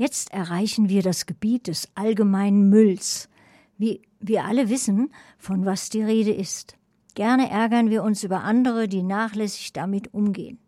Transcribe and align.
Jetzt 0.00 0.32
erreichen 0.32 0.88
wir 0.88 1.02
das 1.02 1.26
Gebiet 1.26 1.66
des 1.66 1.90
allgemeinen 1.94 2.70
Mülls. 2.70 3.28
Wie 3.76 4.00
wir 4.18 4.46
alle 4.46 4.70
wissen, 4.70 5.12
von 5.36 5.66
was 5.66 5.90
die 5.90 6.00
Rede 6.00 6.32
ist. 6.32 6.78
Gerne 7.14 7.50
ärgern 7.50 7.90
wir 7.90 8.02
uns 8.02 8.24
über 8.24 8.42
andere, 8.42 8.88
die 8.88 9.02
nachlässig 9.02 9.74
damit 9.74 10.14
umgehen. 10.14 10.58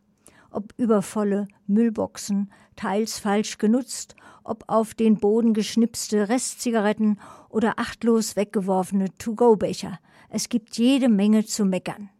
Ob 0.50 0.74
übervolle 0.76 1.48
Müllboxen, 1.66 2.52
teils 2.76 3.20
falsch 3.20 3.56
genutzt, 3.56 4.16
ob 4.44 4.64
auf 4.66 4.92
den 4.92 5.16
Boden 5.16 5.54
geschnipste 5.54 6.28
Restzigaretten 6.28 7.18
oder 7.48 7.78
achtlos 7.78 8.36
weggeworfene 8.36 9.16
To-Go-Becher. 9.16 9.98
Es 10.28 10.50
gibt 10.50 10.76
jede 10.76 11.08
Menge 11.08 11.46
zu 11.46 11.64
meckern. 11.64 12.10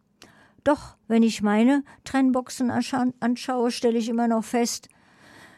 Doch, 0.65 0.97
wenn 1.09 1.23
ich 1.23 1.43
meine 1.43 1.85
Trennboxen 2.05 2.71
anschaue, 2.71 3.71
stelle 3.71 3.99
ich 3.99 4.09
immer 4.09 4.29
noch 4.29 4.45
fest, 4.45 4.89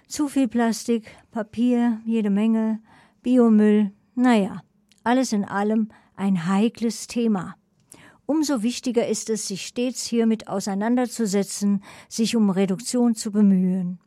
zu 0.07 0.29
viel 0.29 0.49
Plastik, 0.49 1.17
Papier, 1.31 2.01
jede 2.05 2.31
Menge, 2.31 2.81
Biomüll, 3.23 3.93
naja, 4.15 4.63
alles 5.03 5.33
in 5.33 5.45
allem 5.45 5.89
ein 6.17 6.47
heikles 6.47 7.07
Thema. 7.07 7.57
Umso 8.27 8.63
wichtiger 8.63 9.07
ist 9.07 9.29
es, 9.29 9.49
sich 9.49 9.67
stets 9.67 10.07
hiermit 10.07 10.49
auseinanderzusetzen, 10.49 11.83
sich 12.09 12.37
um 12.37 12.49
Reduktion 12.49 13.15
zu 13.15 13.33
bemühen, 13.33 13.99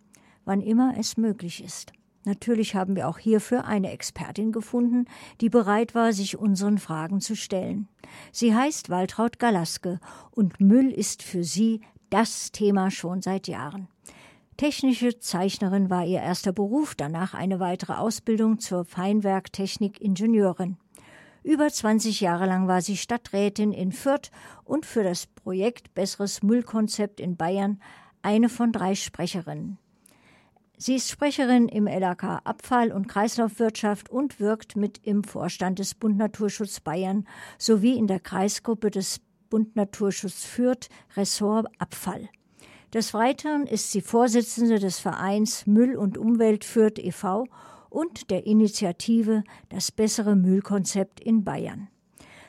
wann 0.45 0.61
immer 0.61 0.95
es 0.97 1.17
möglich 1.17 1.63
ist. 1.63 1.91
Natürlich 2.25 2.75
haben 2.75 2.95
wir 2.95 3.07
auch 3.07 3.19
hierfür 3.19 3.65
eine 3.65 3.91
Expertin 3.91 4.51
gefunden, 4.51 5.05
die 5.39 5.49
bereit 5.49 5.95
war, 5.95 6.11
sich 6.13 6.37
unseren 6.37 6.77
Fragen 6.77 7.21
zu 7.21 7.35
stellen. 7.35 7.87
Sie 8.31 8.53
heißt 8.53 8.89
Waltraud 8.89 9.39
Galaske 9.39 9.99
und 10.31 10.59
Müll 10.59 10.91
ist 10.91 11.23
für 11.23 11.43
sie 11.43 11.81
das 12.09 12.51
Thema 12.51 12.91
schon 12.91 13.21
seit 13.21 13.47
Jahren. 13.47 13.87
Technische 14.57 15.19
Zeichnerin 15.19 15.91
war 15.91 16.03
ihr 16.03 16.19
erster 16.19 16.51
Beruf, 16.51 16.95
danach 16.95 17.35
eine 17.35 17.59
weitere 17.59 17.93
Ausbildung 17.93 18.57
zur 18.57 18.85
Feinwerktechnik-Ingenieurin. 18.85 20.77
Über 21.43 21.69
20 21.69 22.21
Jahre 22.21 22.47
lang 22.47 22.67
war 22.67 22.81
sie 22.81 22.97
Stadträtin 22.97 23.71
in 23.71 23.91
Fürth 23.91 24.31
und 24.63 24.87
für 24.87 25.03
das 25.03 25.27
Projekt 25.27 25.93
Besseres 25.93 26.41
Müllkonzept 26.41 27.19
in 27.19 27.37
Bayern 27.37 27.79
eine 28.23 28.49
von 28.49 28.71
drei 28.71 28.95
Sprecherinnen. 28.95 29.77
Sie 30.75 30.95
ist 30.95 31.11
Sprecherin 31.11 31.69
im 31.69 31.85
LAK 31.85 32.41
Abfall- 32.43 32.91
und 32.91 33.07
Kreislaufwirtschaft 33.07 34.09
und 34.09 34.39
wirkt 34.39 34.75
mit 34.75 34.99
im 35.03 35.23
Vorstand 35.23 35.77
des 35.77 35.93
Bund 35.93 36.17
Naturschutz 36.17 36.79
Bayern 36.79 37.27
sowie 37.59 37.95
in 37.95 38.07
der 38.07 38.19
Kreisgruppe 38.19 38.89
des 38.89 39.21
Bund 39.51 39.75
Naturschutz 39.75 40.45
Fürth 40.45 40.89
Ressort 41.15 41.67
Abfall. 41.77 42.27
Des 42.93 43.13
Weiteren 43.13 43.67
ist 43.67 43.91
sie 43.91 43.99
Vorsitzende 43.99 44.79
des 44.79 44.97
Vereins 44.99 45.67
Müll 45.67 45.97
und 45.97 46.17
Umwelt 46.17 46.63
Fürth 46.63 46.99
e.V. 46.99 47.45
und 47.89 48.31
der 48.31 48.45
Initiative 48.45 49.43
Das 49.67 49.91
bessere 49.91 50.37
Müllkonzept 50.37 51.19
in 51.19 51.43
Bayern. 51.43 51.89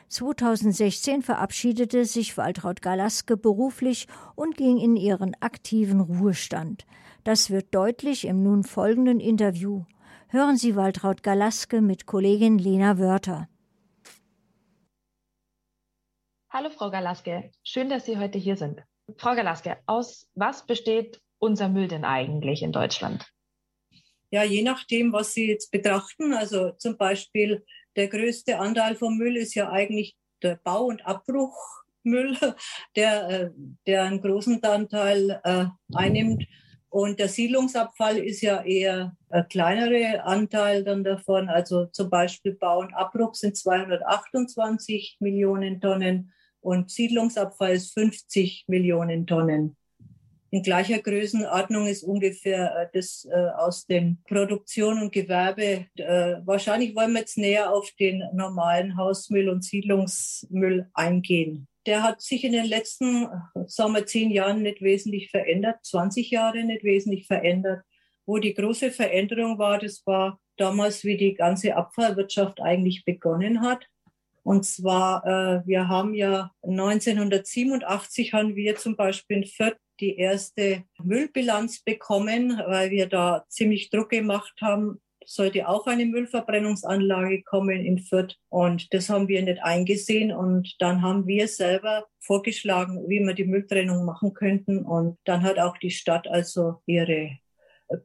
2016 0.07 1.23
verabschiedete 1.23 2.05
sich 2.05 2.37
Waltraud 2.37 2.81
Galaske 2.81 3.35
beruflich 3.35 4.07
und 4.35 4.55
ging 4.55 4.77
in 4.77 4.95
ihren 4.95 5.35
aktiven 5.41 5.99
Ruhestand. 5.99 6.85
Das 7.25 7.49
wird 7.49 7.75
deutlich 7.75 8.25
im 8.25 8.41
nun 8.41 8.63
folgenden 8.63 9.19
Interview. 9.19 9.83
Hören 10.29 10.55
Sie 10.55 10.75
Waltraud 10.77 11.21
Galaske 11.21 11.81
mit 11.81 12.05
Kollegin 12.05 12.57
Lena 12.57 12.97
Wörter. 12.97 13.49
Hallo 16.49 16.69
Frau 16.69 16.89
Galaske, 16.89 17.51
schön, 17.61 17.89
dass 17.89 18.05
Sie 18.05 18.17
heute 18.17 18.39
hier 18.39 18.55
sind. 18.55 18.81
Frau 19.17 19.35
Galaske, 19.35 19.77
aus 19.85 20.29
was 20.35 20.65
besteht 20.65 21.21
unser 21.39 21.69
Müll 21.69 21.87
denn 21.87 22.05
eigentlich 22.05 22.61
in 22.61 22.71
Deutschland? 22.71 23.25
Ja, 24.31 24.43
je 24.43 24.61
nachdem, 24.61 25.11
was 25.11 25.33
Sie 25.33 25.47
jetzt 25.47 25.71
betrachten. 25.71 26.33
Also 26.33 26.71
zum 26.71 26.97
Beispiel 26.97 27.65
der 27.95 28.07
größte 28.07 28.59
Anteil 28.59 28.95
vom 28.95 29.17
Müll 29.17 29.37
ist 29.37 29.55
ja 29.55 29.69
eigentlich 29.69 30.15
der 30.43 30.59
Bau- 30.63 30.85
und 30.85 31.05
Abbruchmüll, 31.05 32.37
der, 32.95 33.29
äh, 33.29 33.49
der 33.87 34.03
einen 34.03 34.21
großen 34.21 34.63
Anteil 34.63 35.41
äh, 35.43 35.65
einnimmt. 35.93 36.45
Und 36.89 37.19
der 37.19 37.27
Siedlungsabfall 37.29 38.17
ist 38.17 38.41
ja 38.41 38.63
eher 38.63 39.15
ein 39.29 39.47
kleinerer 39.47 40.25
Anteil 40.25 40.83
dann 40.83 41.03
davon. 41.03 41.47
Also 41.47 41.85
zum 41.85 42.09
Beispiel 42.09 42.53
Bau 42.53 42.79
und 42.79 42.93
Abbruch 42.93 43.35
sind 43.35 43.55
228 43.55 45.17
Millionen 45.19 45.81
Tonnen 45.81 46.33
und 46.61 46.91
Siedlungsabfall 46.91 47.73
ist 47.73 47.93
50 47.93 48.65
Millionen 48.67 49.25
Tonnen. 49.27 49.75
In 50.51 50.63
gleicher 50.63 50.99
Größenordnung 50.99 51.85
ist 51.85 52.03
ungefähr 52.03 52.75
äh, 52.75 52.87
das 52.91 53.27
äh, 53.31 53.49
aus 53.57 53.85
dem 53.85 54.17
Produktion 54.27 54.99
und 54.99 55.11
Gewerbe. 55.11 55.85
Äh, 55.95 56.37
wahrscheinlich 56.43 56.95
wollen 56.95 57.13
wir 57.13 57.19
jetzt 57.19 57.37
näher 57.37 57.71
auf 57.71 57.91
den 57.99 58.23
normalen 58.33 58.97
Hausmüll 58.97 59.49
und 59.49 59.63
Siedlungsmüll 59.63 60.89
eingehen. 60.93 61.67
Der 61.85 62.01
hat 62.01 62.21
sich 62.21 62.43
in 62.43 62.53
den 62.53 62.65
letzten, 62.65 63.27
sagen 63.67 63.93
wir, 63.93 64.05
zehn 64.05 64.31
Jahren 64.31 64.63
nicht 64.63 64.81
wesentlich 64.81 65.29
verändert, 65.29 65.77
20 65.83 66.29
Jahre 66.31 66.63
nicht 66.63 66.83
wesentlich 66.83 67.27
verändert. 67.27 67.83
Wo 68.25 68.37
die 68.37 68.53
große 68.53 68.91
Veränderung 68.91 69.57
war, 69.57 69.79
das 69.79 70.05
war 70.05 70.39
damals, 70.57 71.03
wie 71.03 71.17
die 71.17 71.33
ganze 71.35 71.75
Abfallwirtschaft 71.75 72.59
eigentlich 72.59 73.05
begonnen 73.05 73.61
hat. 73.61 73.85
Und 74.43 74.65
zwar, 74.65 75.25
äh, 75.25 75.67
wir 75.67 75.87
haben 75.87 76.13
ja 76.13 76.51
1987 76.63 78.33
haben 78.33 78.55
wir 78.55 78.75
zum 78.75 78.95
Beispiel 78.95 79.37
in 79.37 79.45
Fürth 79.45 79.77
die 79.99 80.17
erste 80.17 80.83
Müllbilanz 81.01 81.83
bekommen, 81.83 82.61
weil 82.67 82.89
wir 82.89 83.07
da 83.07 83.45
ziemlich 83.49 83.89
Druck 83.89 84.09
gemacht 84.09 84.53
haben. 84.61 85.01
Sollte 85.25 85.67
auch 85.67 85.85
eine 85.85 86.05
Müllverbrennungsanlage 86.05 87.43
kommen 87.43 87.85
in 87.85 87.99
Fürth. 87.99 88.35
Und 88.49 88.93
das 88.93 89.09
haben 89.09 89.27
wir 89.27 89.43
nicht 89.43 89.61
eingesehen. 89.61 90.31
Und 90.31 90.75
dann 90.79 91.01
haben 91.01 91.27
wir 91.27 91.47
selber 91.47 92.07
vorgeschlagen, 92.19 93.07
wie 93.07 93.19
wir 93.19 93.33
die 93.33 93.45
Mülltrennung 93.45 94.05
machen 94.05 94.33
könnten. 94.33 94.79
Und 94.85 95.17
dann 95.25 95.43
hat 95.43 95.59
auch 95.59 95.77
die 95.77 95.91
Stadt 95.91 96.27
also 96.27 96.81
ihre 96.85 97.37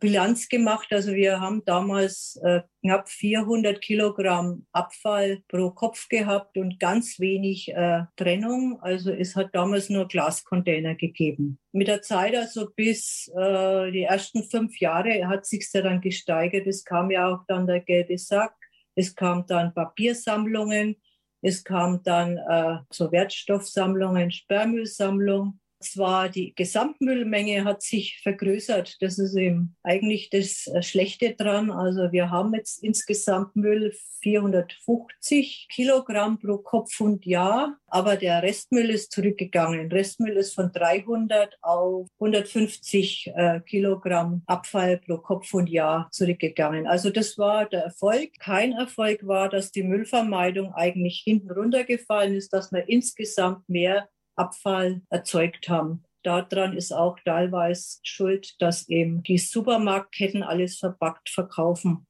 Bilanz 0.00 0.48
gemacht. 0.48 0.88
Also 0.90 1.12
wir 1.12 1.40
haben 1.40 1.62
damals 1.64 2.40
äh, 2.42 2.62
knapp 2.80 3.08
400 3.08 3.80
Kilogramm 3.80 4.66
Abfall 4.72 5.42
pro 5.48 5.70
Kopf 5.70 6.08
gehabt 6.08 6.56
und 6.56 6.80
ganz 6.80 7.20
wenig 7.20 7.68
äh, 7.74 8.04
Trennung. 8.16 8.78
Also 8.80 9.12
es 9.12 9.36
hat 9.36 9.54
damals 9.54 9.90
nur 9.90 10.08
Glascontainer 10.08 10.94
gegeben. 10.94 11.58
Mit 11.72 11.88
der 11.88 12.00
Zeit, 12.00 12.34
also 12.34 12.70
bis 12.74 13.30
äh, 13.36 13.90
die 13.92 14.04
ersten 14.04 14.44
fünf 14.44 14.78
Jahre, 14.80 15.28
hat 15.28 15.44
sich 15.44 15.68
ja 15.72 15.82
dann 15.82 16.00
gesteigert. 16.00 16.66
Es 16.66 16.84
kam 16.84 17.10
ja 17.10 17.28
auch 17.28 17.44
dann 17.46 17.66
der 17.66 17.80
gelbe 17.80 18.16
Sack. 18.16 18.54
Es 18.94 19.14
kam 19.14 19.46
dann 19.46 19.74
Papiersammlungen. 19.74 20.96
Es 21.42 21.62
kam 21.62 22.02
dann 22.02 22.38
äh, 22.38 22.78
so 22.90 23.12
Wertstoffsammlungen, 23.12 24.30
Sperrmüllsammlung 24.30 25.60
zwar 25.84 26.28
die 26.28 26.54
Gesamtmüllmenge 26.54 27.64
hat 27.64 27.82
sich 27.82 28.20
vergrößert. 28.22 28.96
Das 29.00 29.18
ist 29.18 29.34
eben 29.36 29.76
eigentlich 29.82 30.30
das 30.30 30.66
äh, 30.66 30.82
Schlechte 30.82 31.34
dran. 31.34 31.70
Also 31.70 32.12
wir 32.12 32.30
haben 32.30 32.54
jetzt 32.54 32.82
insgesamt 32.82 33.56
Müll 33.56 33.92
450 34.24 35.68
Kilogramm 35.70 36.38
pro 36.38 36.56
Kopf 36.56 36.98
und 37.00 37.26
Jahr, 37.26 37.76
aber 37.86 38.16
der 38.16 38.42
Restmüll 38.42 38.88
ist 38.88 39.12
zurückgegangen. 39.12 39.92
Restmüll 39.92 40.36
ist 40.38 40.54
von 40.54 40.72
300 40.72 41.58
auf 41.60 42.08
150 42.18 43.32
äh, 43.34 43.60
Kilogramm 43.60 44.42
Abfall 44.46 44.96
pro 44.96 45.18
Kopf 45.18 45.52
und 45.52 45.68
Jahr 45.68 46.08
zurückgegangen. 46.10 46.86
Also 46.86 47.10
das 47.10 47.36
war 47.36 47.66
der 47.66 47.84
Erfolg. 47.84 48.30
Kein 48.38 48.72
Erfolg 48.72 49.26
war, 49.26 49.50
dass 49.50 49.72
die 49.72 49.82
Müllvermeidung 49.82 50.72
eigentlich 50.72 51.20
hinten 51.22 51.50
runtergefallen 51.50 52.34
ist, 52.34 52.54
dass 52.54 52.72
man 52.72 52.82
insgesamt 52.86 53.68
mehr 53.68 54.08
Abfall 54.36 55.02
erzeugt 55.10 55.68
haben. 55.68 56.04
Daran 56.22 56.76
ist 56.76 56.92
auch 56.92 57.18
teilweise 57.24 57.98
schuld, 58.02 58.54
dass 58.60 58.88
eben 58.88 59.22
die 59.22 59.38
Supermarktketten 59.38 60.42
alles 60.42 60.78
verpackt 60.78 61.28
verkaufen. 61.28 62.06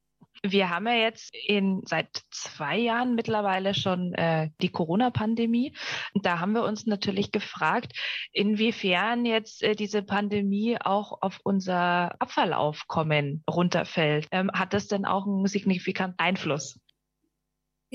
Wir 0.51 0.69
haben 0.69 0.85
ja 0.87 0.93
jetzt 0.93 1.33
in, 1.33 1.81
seit 1.85 2.21
zwei 2.29 2.77
Jahren 2.77 3.15
mittlerweile 3.15 3.73
schon 3.73 4.13
äh, 4.13 4.49
die 4.61 4.69
Corona-Pandemie. 4.69 5.75
Da 6.13 6.39
haben 6.39 6.53
wir 6.53 6.63
uns 6.63 6.85
natürlich 6.85 7.31
gefragt, 7.31 7.93
inwiefern 8.31 9.25
jetzt 9.25 9.63
äh, 9.63 9.75
diese 9.75 10.03
Pandemie 10.03 10.77
auch 10.79 11.21
auf 11.21 11.39
unser 11.43 12.21
Abfallaufkommen 12.21 13.43
runterfällt. 13.49 14.27
Ähm, 14.31 14.51
hat 14.53 14.73
das 14.73 14.87
denn 14.87 15.05
auch 15.05 15.25
einen 15.25 15.47
signifikanten 15.47 16.19
Einfluss? 16.19 16.79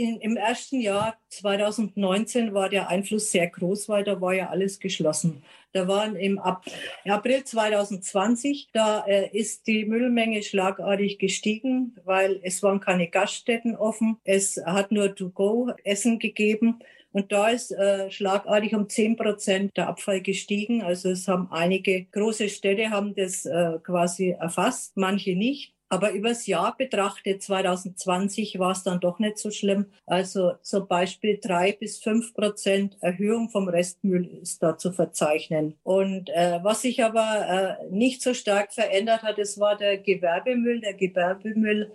In, 0.01 0.19
Im 0.23 0.39
ersten 0.39 0.81
Jahr 0.81 1.19
2019 1.29 2.55
war 2.55 2.71
der 2.71 2.89
Einfluss 2.89 3.31
sehr 3.31 3.49
groß, 3.49 3.91
weil 3.91 4.03
da 4.03 4.19
war 4.19 4.33
ja 4.33 4.49
alles 4.49 4.81
geschlossen. 4.81 5.43
Da 5.73 5.89
waren 5.89 6.17
im 6.17 6.39
April 6.39 7.45
2020, 7.45 8.71
da 8.73 9.05
äh, 9.07 9.29
ist 9.37 9.67
die 9.67 9.85
Müllmenge 9.85 10.43
schlagartig 10.43 11.19
gestiegen, 11.19 11.99
weil 12.07 12.41
es 12.43 12.63
waren 12.63 12.81
keine 12.81 13.09
Gaststätten 13.09 13.77
offen. 13.77 14.17
Es 14.25 14.59
hat 14.65 14.91
nur 14.91 15.15
To-Go-Essen 15.15 16.19
gegeben. 16.19 16.79
Und 17.13 17.31
da 17.31 17.51
ist 17.51 17.71
äh, 17.71 18.11
schlagartig 18.11 18.75
um 18.75 18.89
10 18.89 19.17
Prozent 19.17 19.77
der 19.77 19.89
Abfall 19.89 20.23
gestiegen. 20.23 20.81
Also 20.81 21.11
es 21.11 21.29
haben 21.29 21.49
einige 21.51 22.07
große 22.07 22.49
Städte 22.49 22.89
haben 22.89 23.15
das 23.15 23.45
äh, 23.45 23.79
quasi 23.83 24.31
erfasst, 24.31 24.97
manche 24.97 25.37
nicht. 25.37 25.75
Aber 25.91 26.13
übers 26.13 26.47
Jahr 26.47 26.77
betrachtet, 26.77 27.43
2020 27.43 28.61
war 28.61 28.71
es 28.71 28.85
dann 28.85 29.01
doch 29.01 29.19
nicht 29.19 29.39
so 29.39 29.51
schlimm. 29.51 29.87
Also 30.07 30.53
zum 30.63 30.87
Beispiel 30.87 31.41
drei 31.43 31.73
bis 31.73 31.99
fünf 31.99 32.33
Prozent 32.33 32.97
Erhöhung 33.01 33.51
vom 33.51 33.69
Restmüll 33.69 34.25
ist 34.41 34.63
da 34.63 34.79
zu 34.79 34.93
verzeichnen. 34.93 35.75
Und 35.83 36.31
äh, 36.31 36.61
was 36.63 36.83
sich 36.83 37.03
aber 37.03 37.79
äh, 37.83 37.91
nicht 37.91 38.23
so 38.23 38.35
stark 38.35 38.73
verändert 38.73 39.23
hat, 39.25 39.39
das 39.39 39.59
war 39.59 39.77
der 39.77 39.99
Gewerbemüll. 39.99 40.81
Der 40.81 40.95
Gewerbemüll 40.95 41.91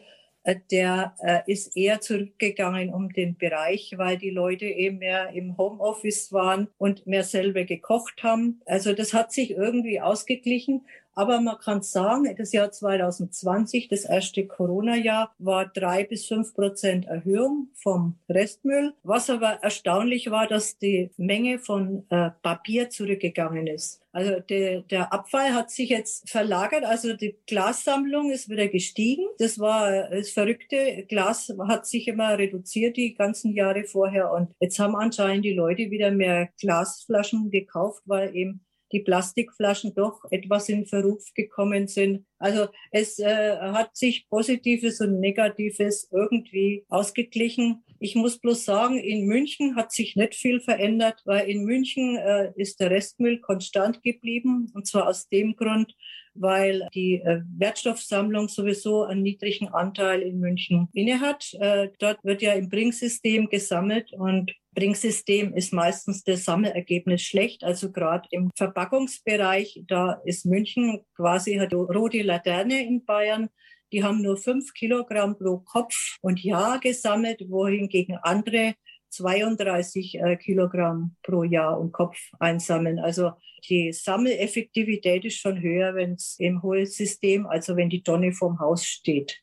äh, 0.46 0.58
der 0.72 1.16
äh, 1.22 1.52
ist 1.52 1.76
eher 1.76 2.02
zurückgegangen 2.02 2.94
um 2.94 3.12
den 3.12 3.36
Bereich, 3.36 3.94
weil 3.98 4.18
die 4.18 4.30
Leute 4.30 4.66
eben 4.66 5.00
mehr 5.00 5.32
im 5.32 5.58
Homeoffice 5.58 6.32
waren 6.32 6.68
und 6.78 7.08
mehr 7.08 7.24
selber 7.24 7.64
gekocht 7.64 8.24
haben. 8.24 8.62
Also 8.66 8.94
das 8.94 9.14
hat 9.14 9.32
sich 9.32 9.52
irgendwie 9.52 10.02
ausgeglichen. 10.02 10.86
Aber 11.16 11.40
man 11.40 11.58
kann 11.58 11.82
sagen, 11.82 12.36
das 12.38 12.52
Jahr 12.52 12.72
2020, 12.72 13.88
das 13.88 14.04
erste 14.04 14.46
Corona-Jahr, 14.46 15.34
war 15.40 15.66
drei 15.66 16.04
bis 16.04 16.28
fünf 16.28 16.54
Prozent 16.54 17.06
Erhöhung 17.06 17.70
vom 17.74 18.20
Restmüll. 18.30 18.94
Was 19.04 19.30
aber 19.30 19.64
erstaunlich 19.64 20.30
war, 20.30 20.48
dass 20.48 20.78
die 20.78 21.10
Menge 21.18 21.60
von 21.60 22.06
äh, 22.10 22.32
Papier 22.44 22.90
zurückgegangen 22.90 23.68
ist. 23.68 24.02
Also 24.12 24.40
der, 24.40 24.82
der 24.82 25.12
Abfall 25.12 25.54
hat 25.54 25.72
sich 25.72 25.90
jetzt 25.90 26.30
verlagert, 26.30 26.86
also 26.86 27.14
die 27.14 27.36
Glassammlung 27.48 28.32
ist 28.32 28.48
wieder 28.48 28.70
gestiegen. 28.70 29.26
Das 29.40 29.60
war 29.60 30.10
das 30.10 30.30
Verrückte. 30.30 31.06
Glas 31.10 31.54
hat 31.68 31.86
sich 31.86 32.08
immer 32.08 32.38
reduziert 32.38 32.96
die 32.96 33.14
ganzen 33.14 33.54
Jahre 33.54 33.84
vorher 33.84 34.32
und 34.32 34.50
jetzt 34.62 34.80
haben 34.80 34.96
anscheinend 34.96 35.44
die 35.44 35.52
Leute 35.54 35.92
wieder 35.92 36.12
mehr 36.12 36.48
Glasflaschen 36.62 37.52
gekauft, 37.52 38.04
weil 38.06 38.34
eben 38.34 38.66
die 38.96 39.02
Plastikflaschen 39.02 39.94
doch 39.94 40.24
etwas 40.32 40.70
in 40.70 40.86
Verruf 40.86 41.34
gekommen 41.34 41.88
sind. 41.88 42.26
Also 42.40 42.68
es 42.92 43.20
äh, 43.20 43.58
hat 43.58 43.96
sich 43.96 44.28
Positives 44.30 45.02
und 45.02 45.20
Negatives 45.20 46.10
irgendwie 46.12 46.86
ausgeglichen. 46.90 47.84
Ich 48.00 48.16
muss 48.16 48.40
bloß 48.40 48.66
sagen, 48.66 48.98
in 49.00 49.26
München 49.26 49.76
hat 49.76 49.92
sich 49.92 50.16
nicht 50.16 50.36
viel 50.36 50.60
verändert, 50.60 51.22
weil 51.26 51.48
in 51.48 51.64
München 51.64 52.18
äh, 52.18 52.52
ist 52.56 52.80
der 52.80 52.92
Restmüll 52.92 53.40
konstant 53.40 54.04
geblieben. 54.04 54.72
Und 54.74 54.86
zwar 54.86 55.08
aus 55.08 55.30
dem 55.30 55.56
Grund, 55.56 55.96
weil 56.36 56.88
die 56.94 57.16
äh, 57.16 57.42
Wertstoffsammlung 57.58 58.50
sowieso 58.50 59.04
einen 59.04 59.24
niedrigen 59.24 59.70
Anteil 59.70 60.22
in 60.22 60.40
München 60.40 60.90
innehat. 60.94 61.54
Äh, 61.60 61.90
dort 62.00 62.24
wird 62.24 62.42
ja 62.42 62.54
im 62.54 62.70
Bring-System 62.70 63.48
gesammelt 63.48 64.12
und 64.14 64.54
Bring-System 64.76 65.54
ist 65.56 65.74
meistens 65.74 66.24
das 66.24 66.44
Sammelergebnis 66.44 67.22
schlecht. 67.22 67.64
Also 67.64 67.92
gerade 67.92 68.28
im 68.32 68.52
Verpackungsbereich, 68.56 69.84
da 69.88 70.22
ist 70.26 70.46
München 70.46 71.02
quasi 71.16 71.56
hat 71.56 71.74
rote 71.74 72.22
Laterne 72.26 72.86
in 72.86 73.06
Bayern. 73.06 73.50
Die 73.92 74.04
haben 74.04 74.22
nur 74.22 74.38
fünf 74.38 74.74
Kilogramm 74.74 75.38
pro 75.38 75.60
Kopf 75.60 76.18
und 76.22 76.44
Jahr 76.44 76.80
gesammelt, 76.80 77.44
wohingegen 77.48 78.18
andere 78.22 78.76
32 79.10 80.16
äh, 80.16 80.36
Kilogramm 80.36 81.16
pro 81.24 81.44
Jahr 81.44 81.80
und 81.80 81.92
Kopf 81.92 82.18
einsammeln. 82.40 83.00
Also 83.00 83.32
die 83.70 83.94
Sammeleffektivität 83.94 85.26
ist 85.26 85.38
schon 85.38 85.62
höher, 85.62 85.96
wenn 85.96 86.14
es 86.14 86.36
im 86.40 86.62
Hohlsystem, 86.62 87.48
also 87.48 87.76
wenn 87.76 87.90
die 87.90 88.04
Tonne 88.04 88.34
vorm 88.34 88.60
Haus 88.60 88.86
steht. 88.86 89.42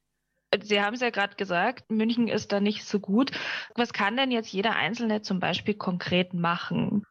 Sie 0.63 0.81
haben 0.81 0.95
es 0.95 1.01
ja 1.01 1.11
gerade 1.11 1.35
gesagt, 1.37 1.91
München 1.91 2.29
ist 2.29 2.53
da 2.53 2.61
nicht 2.61 2.85
so 2.85 3.01
gut. 3.01 3.31
Was 3.75 3.95
kann 3.95 4.17
denn 4.17 4.31
jetzt 4.31 4.53
jeder 4.53 4.77
Einzelne 4.77 5.23
zum 5.23 5.41
Beispiel 5.41 5.75
konkret 5.75 6.35
machen? 6.35 7.07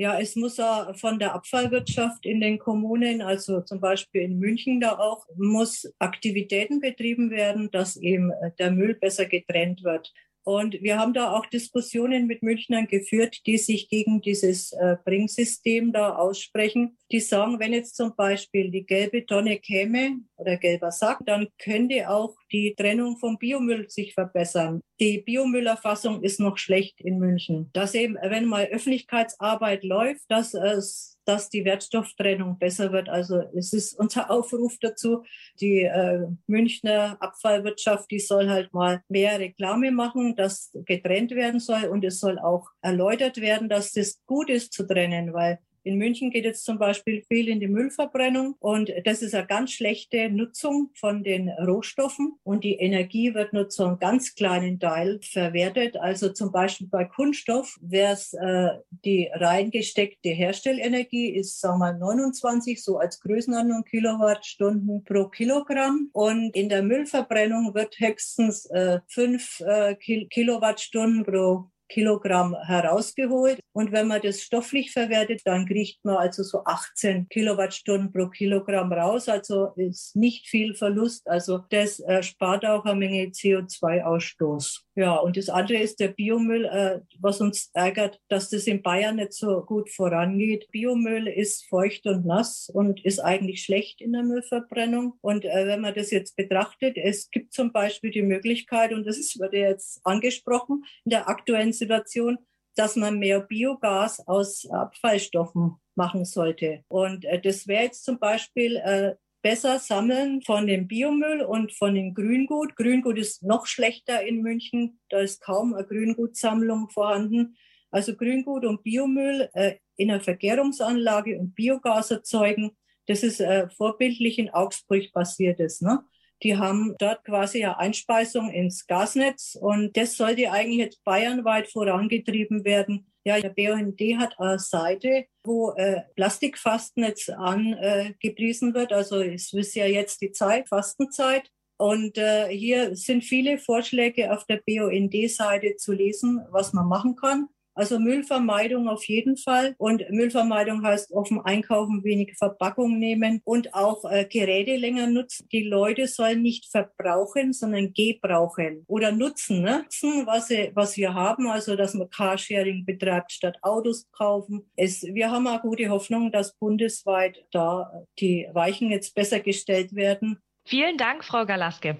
Ja, 0.00 0.20
es 0.20 0.36
muss 0.36 0.58
ja 0.58 0.92
von 0.94 1.18
der 1.18 1.34
Abfallwirtschaft 1.34 2.24
in 2.24 2.40
den 2.40 2.60
Kommunen, 2.60 3.20
also 3.20 3.62
zum 3.62 3.80
Beispiel 3.80 4.22
in 4.22 4.38
München 4.38 4.78
da 4.78 4.96
auch, 4.96 5.26
muss 5.36 5.92
Aktivitäten 5.98 6.78
betrieben 6.78 7.32
werden, 7.32 7.68
dass 7.72 7.96
eben 7.96 8.30
der 8.60 8.70
Müll 8.70 8.94
besser 8.94 9.26
getrennt 9.26 9.82
wird. 9.82 10.12
Und 10.44 10.80
wir 10.82 11.00
haben 11.00 11.14
da 11.14 11.32
auch 11.32 11.46
Diskussionen 11.46 12.28
mit 12.28 12.44
Münchnern 12.44 12.86
geführt, 12.86 13.40
die 13.44 13.58
sich 13.58 13.88
gegen 13.88 14.20
dieses 14.20 14.72
äh, 14.72 14.96
Bringsystem 15.04 15.92
da 15.92 16.14
aussprechen. 16.14 16.96
Die 17.10 17.20
sagen, 17.20 17.58
wenn 17.58 17.72
jetzt 17.72 17.96
zum 17.96 18.14
Beispiel 18.14 18.70
die 18.70 18.86
gelbe 18.86 19.26
Tonne 19.26 19.58
käme 19.58 20.20
oder 20.38 20.56
gelber 20.56 20.90
Sack, 20.90 21.18
dann 21.26 21.48
könnte 21.58 22.08
auch 22.08 22.34
die 22.52 22.74
Trennung 22.76 23.16
vom 23.18 23.38
Biomüll 23.38 23.88
sich 23.90 24.14
verbessern. 24.14 24.82
Die 25.00 25.18
Biomüllerfassung 25.18 26.22
ist 26.22 26.40
noch 26.40 26.56
schlecht 26.56 27.00
in 27.00 27.18
München. 27.18 27.70
Dass 27.72 27.94
eben, 27.94 28.16
wenn 28.22 28.46
mal 28.46 28.66
Öffentlichkeitsarbeit 28.66 29.84
läuft, 29.84 30.24
dass 30.28 30.54
es 30.54 31.18
dass 31.28 31.50
die 31.50 31.66
Wertstofftrennung 31.66 32.58
besser 32.58 32.90
wird. 32.90 33.10
Also 33.10 33.42
es 33.54 33.74
ist 33.74 33.92
unser 33.98 34.30
Aufruf 34.30 34.78
dazu, 34.80 35.24
die 35.60 35.82
äh, 35.82 36.26
Münchner 36.46 37.18
Abfallwirtschaft, 37.20 38.10
die 38.10 38.18
soll 38.18 38.48
halt 38.48 38.72
mal 38.72 39.02
mehr 39.10 39.38
Reklame 39.38 39.92
machen, 39.92 40.36
dass 40.36 40.70
getrennt 40.86 41.32
werden 41.32 41.60
soll 41.60 41.84
und 41.84 42.02
es 42.02 42.18
soll 42.18 42.38
auch 42.38 42.70
erläutert 42.80 43.36
werden, 43.42 43.68
dass 43.68 43.92
das 43.92 44.22
gut 44.24 44.48
ist 44.48 44.72
zu 44.72 44.86
trennen, 44.86 45.34
weil 45.34 45.58
in 45.88 45.96
München 45.96 46.30
geht 46.30 46.44
jetzt 46.44 46.66
zum 46.66 46.78
Beispiel 46.78 47.22
viel 47.28 47.48
in 47.48 47.60
die 47.60 47.66
Müllverbrennung 47.66 48.56
und 48.58 48.92
das 49.04 49.22
ist 49.22 49.34
eine 49.34 49.46
ganz 49.46 49.72
schlechte 49.72 50.28
Nutzung 50.28 50.90
von 50.94 51.24
den 51.24 51.48
Rohstoffen 51.48 52.34
und 52.44 52.62
die 52.62 52.74
Energie 52.74 53.32
wird 53.32 53.54
nur 53.54 53.70
zu 53.70 53.84
einem 53.84 53.98
ganz 53.98 54.34
kleinen 54.34 54.78
Teil 54.78 55.18
verwertet. 55.22 55.96
Also 55.96 56.28
zum 56.28 56.52
Beispiel 56.52 56.88
bei 56.88 57.06
Kunststoff 57.06 57.78
wäre 57.80 58.12
es 58.12 58.34
äh, 58.34 58.68
die 59.02 59.30
reingesteckte 59.32 60.28
Herstellenergie 60.28 61.30
ist, 61.30 61.58
sagen 61.58 61.78
wir 61.78 61.92
mal, 61.92 61.98
29 61.98 62.84
so 62.84 62.98
als 62.98 63.18
Größenordnung 63.20 63.84
Kilowattstunden 63.84 65.04
pro 65.04 65.28
Kilogramm 65.28 66.10
und 66.12 66.54
in 66.54 66.68
der 66.68 66.82
Müllverbrennung 66.82 67.74
wird 67.74 67.98
höchstens 67.98 68.66
äh, 68.66 69.00
5 69.08 69.60
äh, 69.60 69.94
Kilowattstunden 69.94 71.24
pro 71.24 71.70
Kilogramm 71.88 72.56
herausgeholt. 72.66 73.60
Und 73.72 73.92
wenn 73.92 74.08
man 74.08 74.20
das 74.22 74.42
stofflich 74.42 74.92
verwertet, 74.92 75.42
dann 75.44 75.66
kriegt 75.66 76.04
man 76.04 76.16
also 76.16 76.42
so 76.42 76.64
18 76.64 77.28
Kilowattstunden 77.28 78.12
pro 78.12 78.28
Kilogramm 78.28 78.92
raus. 78.92 79.28
Also 79.28 79.72
ist 79.76 80.16
nicht 80.16 80.48
viel 80.48 80.74
Verlust. 80.74 81.28
Also 81.28 81.60
das 81.70 82.02
spart 82.20 82.64
auch 82.64 82.84
eine 82.84 82.98
Menge 82.98 83.24
CO2-Ausstoß. 83.26 84.82
Ja, 84.98 85.14
und 85.14 85.36
das 85.36 85.48
andere 85.48 85.78
ist 85.78 86.00
der 86.00 86.08
Biomüll, 86.08 86.64
äh, 86.64 86.98
was 87.20 87.40
uns 87.40 87.70
ärgert, 87.72 88.18
dass 88.28 88.50
das 88.50 88.66
in 88.66 88.82
Bayern 88.82 89.14
nicht 89.14 89.32
so 89.32 89.62
gut 89.62 89.90
vorangeht. 89.90 90.66
Biomüll 90.72 91.28
ist 91.28 91.66
feucht 91.68 92.04
und 92.06 92.26
nass 92.26 92.68
und 92.68 93.04
ist 93.04 93.20
eigentlich 93.20 93.62
schlecht 93.62 94.00
in 94.00 94.12
der 94.12 94.24
Müllverbrennung. 94.24 95.14
Und 95.20 95.44
äh, 95.44 95.68
wenn 95.68 95.82
man 95.82 95.94
das 95.94 96.10
jetzt 96.10 96.34
betrachtet, 96.34 96.96
es 96.96 97.30
gibt 97.30 97.52
zum 97.52 97.70
Beispiel 97.70 98.10
die 98.10 98.22
Möglichkeit, 98.22 98.92
und 98.92 99.06
das 99.06 99.18
wurde 99.38 99.58
jetzt 99.58 100.00
angesprochen, 100.02 100.82
in 101.04 101.10
der 101.10 101.28
aktuellen 101.28 101.72
Situation, 101.78 102.38
dass 102.76 102.96
man 102.96 103.18
mehr 103.18 103.40
Biogas 103.40 104.26
aus 104.26 104.68
Abfallstoffen 104.70 105.76
machen 105.94 106.24
sollte. 106.24 106.84
Und 106.88 107.24
äh, 107.24 107.40
das 107.40 107.66
wäre 107.66 107.84
jetzt 107.84 108.04
zum 108.04 108.18
Beispiel 108.18 108.76
äh, 108.76 109.14
besser 109.42 109.78
sammeln 109.78 110.42
von 110.42 110.66
dem 110.66 110.86
Biomüll 110.86 111.42
und 111.42 111.72
von 111.72 111.94
dem 111.94 112.14
Grüngut. 112.14 112.76
Grüngut 112.76 113.18
ist 113.18 113.42
noch 113.42 113.66
schlechter 113.66 114.24
in 114.24 114.42
München. 114.42 115.00
Da 115.08 115.20
ist 115.20 115.40
kaum 115.40 115.74
eine 115.74 115.86
Grüngutsammlung 115.86 116.90
vorhanden. 116.90 117.56
Also 117.90 118.14
Grüngut 118.14 118.64
und 118.64 118.82
Biomüll 118.82 119.48
äh, 119.54 119.76
in 119.96 120.10
einer 120.10 120.20
Vergärungsanlage 120.20 121.38
und 121.38 121.54
Biogas 121.54 122.10
erzeugen. 122.10 122.76
Das 123.06 123.22
ist 123.22 123.40
äh, 123.40 123.68
vorbildlich 123.70 124.38
in 124.38 124.50
Augsburg 124.50 125.10
passiertes. 125.12 125.80
Ne? 125.80 126.00
Die 126.42 126.56
haben 126.56 126.94
dort 126.98 127.24
quasi 127.24 127.64
eine 127.64 127.78
Einspeisung 127.78 128.50
ins 128.50 128.86
Gasnetz 128.86 129.56
und 129.60 129.96
das 129.96 130.16
sollte 130.16 130.50
eigentlich 130.52 130.78
jetzt 130.78 131.04
bayernweit 131.04 131.68
vorangetrieben 131.68 132.64
werden. 132.64 133.12
Ja, 133.24 133.40
der 133.40 133.50
BUND 133.50 134.00
hat 134.18 134.38
eine 134.38 134.58
Seite, 134.58 135.26
wo 135.44 135.72
äh, 135.72 136.02
Plastikfastennetz 136.16 137.28
angepriesen 137.28 138.70
äh, 138.70 138.74
wird. 138.74 138.92
Also 138.92 139.20
es 139.20 139.52
ist 139.52 139.74
ja 139.74 139.86
jetzt 139.86 140.22
die 140.22 140.32
Zeit, 140.32 140.68
Fastenzeit. 140.68 141.50
Und 141.76 142.18
äh, 142.18 142.48
hier 142.48 142.96
sind 142.96 143.22
viele 143.22 143.58
Vorschläge 143.58 144.32
auf 144.32 144.46
der 144.46 144.60
BUND-Seite 144.66 145.76
zu 145.76 145.92
lesen, 145.92 146.40
was 146.50 146.72
man 146.72 146.88
machen 146.88 147.16
kann. 147.16 147.48
Also 147.78 148.00
Müllvermeidung 148.00 148.88
auf 148.88 149.04
jeden 149.04 149.36
Fall. 149.36 149.76
Und 149.78 150.02
Müllvermeidung 150.10 150.84
heißt 150.84 151.12
offen 151.12 151.40
einkaufen, 151.40 152.02
wenig 152.02 152.36
Verpackung 152.36 152.98
nehmen 152.98 153.40
und 153.44 153.72
auch 153.72 154.04
äh, 154.10 154.24
Geräte 154.24 154.74
länger 154.74 155.06
nutzen. 155.06 155.48
Die 155.52 155.62
Leute 155.62 156.08
sollen 156.08 156.42
nicht 156.42 156.68
verbrauchen, 156.72 157.52
sondern 157.52 157.92
gebrauchen 157.92 158.84
oder 158.88 159.12
nutzen. 159.12 159.62
Ne? 159.62 159.82
Nutzen, 159.84 160.26
was, 160.26 160.48
sie, 160.48 160.72
was 160.74 160.96
wir 160.96 161.14
haben, 161.14 161.46
also 161.46 161.76
dass 161.76 161.94
man 161.94 162.10
Carsharing 162.10 162.84
betreibt 162.84 163.30
statt 163.30 163.56
Autos 163.62 164.10
kaufen. 164.10 164.68
Es, 164.74 165.04
wir 165.04 165.30
haben 165.30 165.46
auch 165.46 165.62
gute 165.62 165.88
Hoffnung, 165.88 166.32
dass 166.32 166.58
bundesweit 166.58 167.44
da 167.52 167.92
die 168.18 168.48
Weichen 168.54 168.90
jetzt 168.90 169.14
besser 169.14 169.38
gestellt 169.38 169.94
werden. 169.94 170.40
Vielen 170.64 170.98
Dank, 170.98 171.24
Frau 171.24 171.46
Galaske. 171.46 171.96